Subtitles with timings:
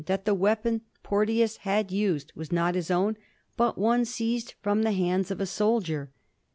[0.07, 3.17] that the weapon Porteoas had used waa not hU own,
[3.55, 6.09] but one seized from the hands of a soldier.